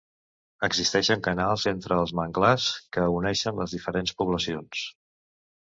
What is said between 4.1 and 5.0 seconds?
poblacions.